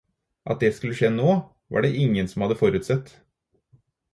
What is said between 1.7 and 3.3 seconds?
var det ingen som hadde forutsett.